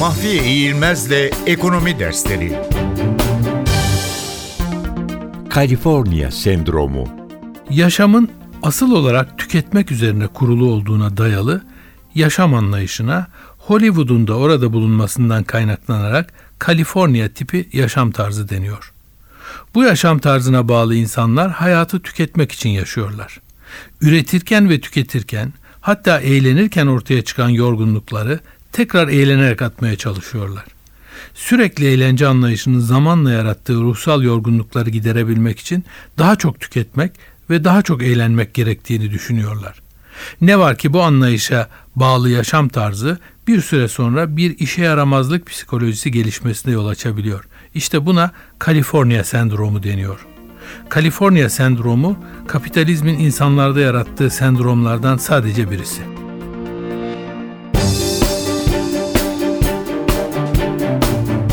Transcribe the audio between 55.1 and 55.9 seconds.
sadece